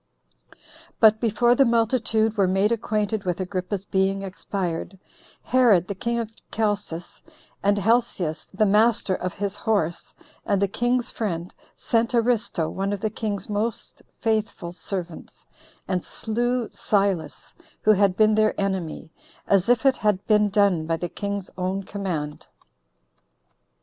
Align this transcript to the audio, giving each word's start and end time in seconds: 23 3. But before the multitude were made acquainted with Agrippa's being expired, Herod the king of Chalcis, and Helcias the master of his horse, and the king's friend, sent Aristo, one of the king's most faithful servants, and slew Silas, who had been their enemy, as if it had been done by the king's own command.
23 0.97 0.97
3. 0.97 0.97
But 0.99 1.19
before 1.21 1.53
the 1.53 1.63
multitude 1.63 2.35
were 2.35 2.47
made 2.47 2.71
acquainted 2.71 3.23
with 3.23 3.39
Agrippa's 3.39 3.85
being 3.85 4.23
expired, 4.23 4.97
Herod 5.43 5.87
the 5.87 5.93
king 5.93 6.17
of 6.17 6.31
Chalcis, 6.49 7.21
and 7.61 7.77
Helcias 7.77 8.47
the 8.51 8.65
master 8.65 9.13
of 9.13 9.35
his 9.35 9.55
horse, 9.55 10.11
and 10.43 10.59
the 10.59 10.67
king's 10.67 11.11
friend, 11.11 11.53
sent 11.77 12.15
Aristo, 12.15 12.67
one 12.67 12.93
of 12.93 12.99
the 13.01 13.11
king's 13.11 13.47
most 13.47 14.01
faithful 14.21 14.73
servants, 14.73 15.45
and 15.87 16.03
slew 16.03 16.67
Silas, 16.69 17.53
who 17.83 17.91
had 17.91 18.17
been 18.17 18.33
their 18.33 18.59
enemy, 18.59 19.11
as 19.45 19.69
if 19.69 19.85
it 19.85 19.97
had 19.97 20.25
been 20.25 20.49
done 20.49 20.87
by 20.87 20.97
the 20.97 21.09
king's 21.09 21.51
own 21.59 21.83
command. 21.83 22.47